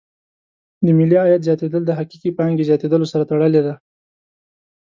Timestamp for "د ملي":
0.85-1.17